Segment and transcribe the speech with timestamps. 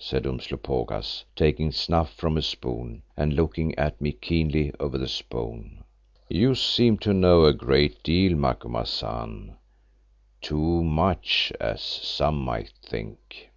[0.00, 5.84] said Umslopogaas, taking snuff from a spoon and looking at me keenly over the spoon.
[6.28, 9.58] "You seem to know a great deal, Macumazahn;
[10.40, 13.50] too much as some might think."